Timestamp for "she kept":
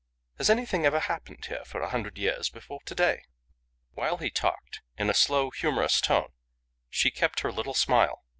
6.89-7.41